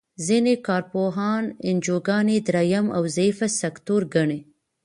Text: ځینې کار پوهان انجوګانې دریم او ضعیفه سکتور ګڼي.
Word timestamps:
ځینې 0.27 0.53
کار 0.67 0.83
پوهان 0.93 1.43
انجوګانې 1.67 2.37
دریم 2.47 2.87
او 2.97 3.03
ضعیفه 3.15 3.47
سکتور 3.61 4.01
ګڼي. 4.15 4.39